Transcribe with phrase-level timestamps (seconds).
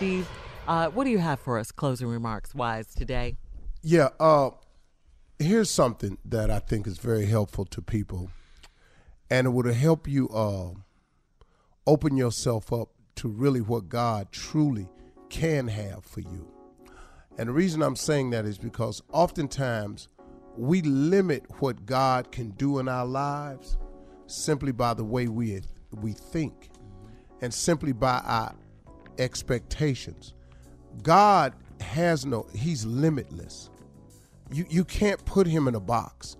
[0.00, 0.26] Steve,
[0.66, 3.36] uh, what do you have for us, closing remarks wise, today?
[3.82, 4.48] Yeah, uh,
[5.38, 8.30] here's something that I think is very helpful to people,
[9.28, 10.70] and it would help you uh,
[11.86, 14.88] open yourself up to really what God truly
[15.28, 16.50] can have for you.
[17.36, 20.08] And the reason I'm saying that is because oftentimes
[20.56, 23.76] we limit what God can do in our lives
[24.26, 25.60] simply by the way we
[26.00, 26.70] we think
[27.42, 28.54] and simply by our
[29.18, 30.34] expectations.
[31.02, 33.70] God has no he's limitless.
[34.52, 36.36] You you can't put him in a box.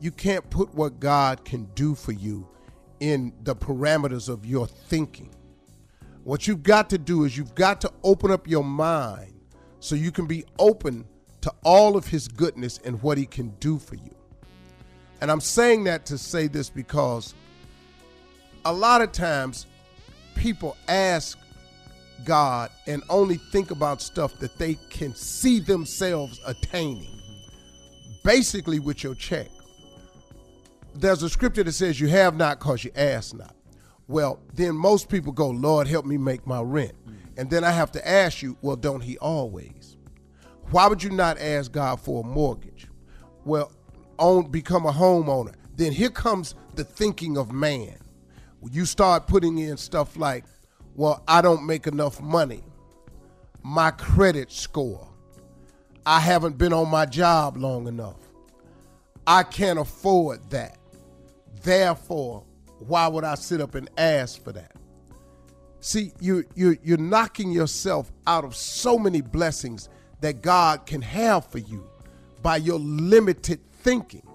[0.00, 2.46] You can't put what God can do for you
[3.00, 5.34] in the parameters of your thinking.
[6.24, 9.34] What you've got to do is you've got to open up your mind
[9.80, 11.06] so you can be open
[11.42, 14.14] to all of his goodness and what he can do for you.
[15.20, 17.34] And I'm saying that to say this because
[18.64, 19.66] a lot of times
[20.34, 21.38] people ask
[22.24, 27.20] God and only think about stuff that they can see themselves attaining.
[28.22, 29.48] Basically, with your check,
[30.94, 33.54] there's a scripture that says, You have not because you ask not.
[34.06, 36.94] Well, then most people go, Lord, help me make my rent.
[37.36, 39.96] And then I have to ask you, Well, don't He always?
[40.70, 42.86] Why would you not ask God for a mortgage?
[43.44, 43.72] Well,
[44.18, 45.54] own, become a homeowner.
[45.76, 47.96] Then here comes the thinking of man.
[48.70, 50.44] You start putting in stuff like,
[50.94, 52.62] well, I don't make enough money.
[53.62, 55.08] My credit score.
[56.06, 58.18] I haven't been on my job long enough.
[59.26, 60.78] I can't afford that.
[61.62, 62.44] Therefore,
[62.78, 64.72] why would I sit up and ask for that?
[65.80, 69.88] See, you you you're knocking yourself out of so many blessings
[70.20, 71.88] that God can have for you
[72.42, 74.26] by your limited thinking.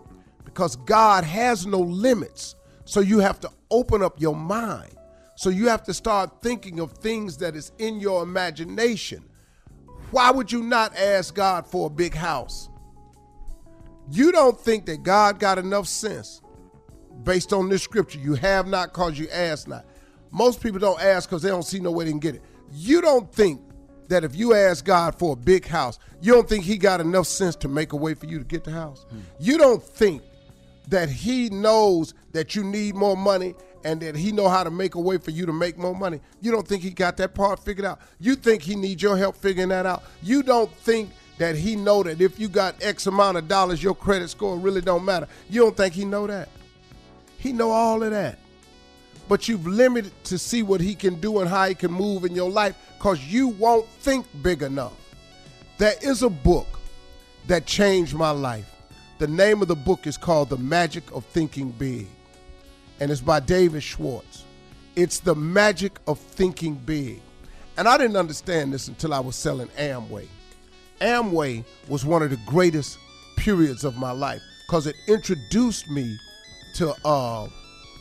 [0.44, 2.56] Because God has no limits.
[2.86, 4.95] So you have to open up your mind.
[5.39, 9.24] So you have to start thinking of things that is in your imagination.
[10.12, 12.68] Why would you not ask God for a big house?
[14.12, 16.41] You don't think that God got enough sense
[17.24, 18.19] based on this scripture.
[18.19, 19.86] You have not because you ask not.
[20.30, 22.42] Most people don't ask because they don't see no way they can get it.
[22.74, 23.62] You don't think
[24.09, 27.27] that if you ask God for a big house, you don't think He got enough
[27.27, 29.06] sense to make a way for you to get the house.
[29.09, 29.19] Hmm.
[29.39, 30.21] You don't think
[30.89, 34.96] that he knows that you need more money and that he know how to make
[34.96, 36.20] a way for you to make more money.
[36.42, 38.00] You don't think he got that part figured out.
[38.20, 40.04] You think he needs your help figuring that out.
[40.22, 43.96] You don't think that he know that if you got X amount of dollars, your
[43.96, 45.28] credit score really don't matter.
[45.50, 46.50] You don't think he know that.
[47.38, 48.38] He know all of that.
[49.30, 52.36] But you've limited to see what he can do and how he can move in
[52.36, 54.94] your life because you won't think big enough.
[55.78, 56.68] There is a book
[57.48, 58.70] that changed my life.
[59.20, 62.08] The name of the book is called The Magic of Thinking Big,
[63.00, 64.46] and it's by David Schwartz.
[64.96, 67.22] It's the magic of thinking big.
[67.78, 70.28] And I didn't understand this until I was selling Amway.
[71.00, 72.98] Amway was one of the greatest
[73.38, 76.18] periods of my life because it introduced me
[76.75, 77.48] to uh,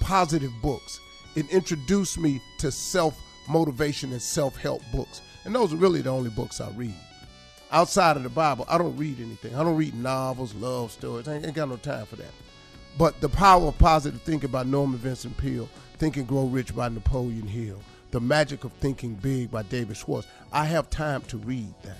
[0.00, 1.00] positive books.
[1.36, 3.16] It introduced me to self
[3.48, 5.22] motivation and self help books.
[5.44, 6.94] And those are really the only books I read.
[7.70, 9.54] Outside of the Bible, I don't read anything.
[9.54, 11.28] I don't read novels, love stories.
[11.28, 12.32] I ain't got no time for that.
[12.96, 15.68] But The Power of Positive Thinking by Norman Vincent Peale,
[15.98, 17.80] Think and Grow Rich by Napoleon Hill,
[18.10, 20.26] The Magic of Thinking Big by David Schwartz.
[20.52, 21.98] I have time to read that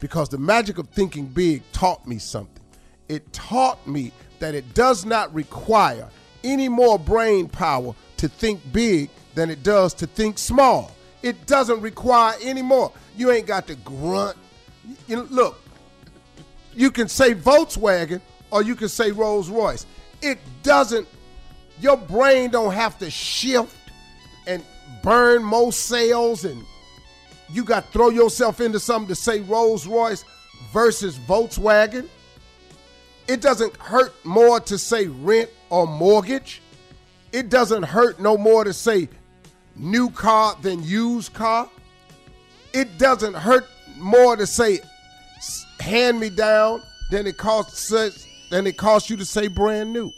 [0.00, 2.62] because the magic of thinking big taught me something.
[3.08, 6.08] It taught me that it does not require
[6.44, 10.92] any more brain power to think big than it does to think small.
[11.22, 12.92] It doesn't require any more.
[13.16, 14.36] You ain't got to grunt.
[15.06, 15.60] You know, look,
[16.74, 18.20] you can say Volkswagen
[18.50, 19.86] or you can say Rolls Royce.
[20.22, 21.06] It doesn't,
[21.80, 23.76] your brain don't have to shift
[24.46, 24.64] and
[25.02, 26.64] burn more sales and
[27.52, 30.24] you got throw yourself into something to say Rolls Royce
[30.72, 32.08] versus Volkswagen.
[33.28, 36.62] It doesn't hurt more to say rent or mortgage.
[37.32, 39.08] It doesn't hurt no more to say
[39.74, 41.68] new car than used car.
[42.72, 43.66] It doesn't hurt
[43.96, 44.80] more to say
[45.80, 50.12] hand me down than it costs than it costs you to say brand new.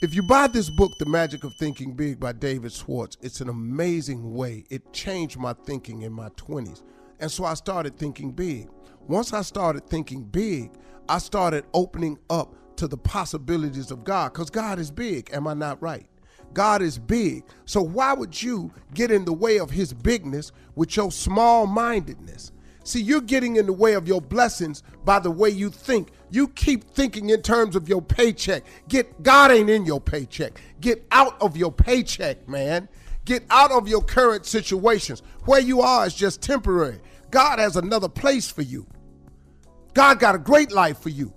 [0.00, 3.48] If you buy this book, The Magic of Thinking Big by David Schwartz, it's an
[3.48, 4.64] amazing way.
[4.70, 6.82] It changed my thinking in my 20s.
[7.18, 8.68] And so I started thinking big.
[9.08, 10.70] Once I started thinking big,
[11.08, 15.30] I started opening up to the possibilities of God because God is big.
[15.32, 16.06] Am I not right?
[16.52, 17.42] God is big.
[17.64, 22.52] So why would you get in the way of his bigness with your small mindedness?
[22.88, 26.08] See, you're getting in the way of your blessings by the way you think.
[26.30, 28.64] You keep thinking in terms of your paycheck.
[28.88, 30.58] Get God ain't in your paycheck.
[30.80, 32.88] Get out of your paycheck, man.
[33.26, 35.22] Get out of your current situations.
[35.44, 36.98] Where you are is just temporary.
[37.30, 38.86] God has another place for you.
[39.92, 41.30] God got a great life for you.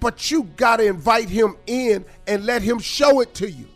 [0.00, 3.68] But you got to invite him in and let him show it to you.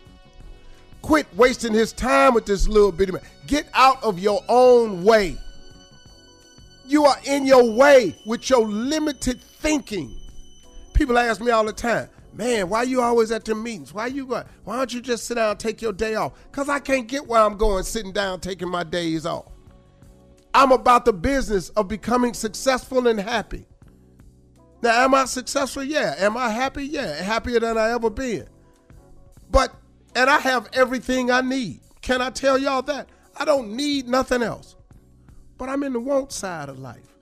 [1.02, 3.22] Quit wasting his time with this little bitty man.
[3.46, 5.36] Get out of your own way.
[6.88, 10.16] You are in your way with your limited thinking.
[10.92, 13.92] People ask me all the time, man, why you always at the meetings?
[13.92, 14.44] Why you going?
[14.64, 16.32] Why don't you just sit down and take your day off?
[16.50, 19.50] Because I can't get where I'm going sitting down taking my days off.
[20.54, 23.66] I'm about the business of becoming successful and happy.
[24.80, 25.82] Now, am I successful?
[25.82, 26.14] Yeah.
[26.18, 26.84] Am I happy?
[26.84, 27.20] Yeah.
[27.22, 28.46] Happier than I ever been.
[29.50, 29.74] But,
[30.14, 31.80] and I have everything I need.
[32.00, 33.08] Can I tell y'all that?
[33.36, 34.75] I don't need nothing else.
[35.58, 37.16] But I'm in the want side of life.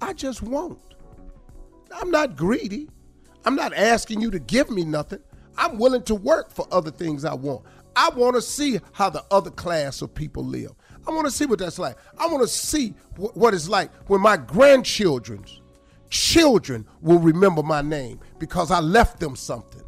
[0.00, 0.78] I just won't.
[2.00, 2.88] I'm not greedy.
[3.44, 5.20] I'm not asking you to give me nothing.
[5.56, 7.64] I'm willing to work for other things I want.
[7.96, 10.72] I want to see how the other class of people live.
[11.06, 11.96] I want to see what that's like.
[12.18, 15.60] I want to see wh- what it's like when my grandchildren's
[16.10, 19.82] children will remember my name because I left them something,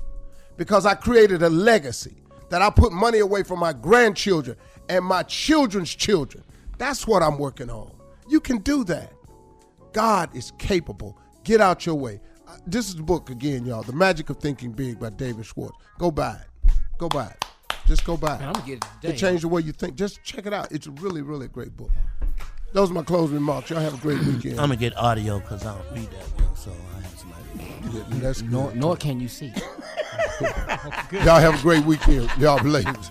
[0.56, 2.16] because I created a legacy,
[2.48, 4.56] that I put money away for my grandchildren
[4.88, 6.42] and my children's children.
[6.80, 7.92] That's what I'm working on.
[8.26, 9.12] You can do that.
[9.92, 11.18] God is capable.
[11.44, 12.22] Get out your way.
[12.48, 13.82] Uh, This is the book again, y'all.
[13.82, 15.76] The Magic of Thinking Big by David Schwartz.
[15.98, 16.72] Go buy it.
[16.96, 17.44] Go buy it.
[17.86, 18.38] Just go buy it.
[18.40, 19.16] Man, I'm gonna get it It today.
[19.18, 19.94] changed the way you think.
[19.94, 20.72] Just check it out.
[20.72, 21.90] It's a really, really great book.
[22.72, 23.68] Those are my closing remarks.
[23.68, 24.54] Y'all have a great weekend.
[24.58, 28.20] I'm gonna get audio because I don't read that well, so I have somebody.
[28.20, 28.52] That's good.
[28.52, 29.52] Nor, nor can you see.
[31.12, 32.30] Y'all have a great weekend.
[32.38, 33.10] Y'all ladies.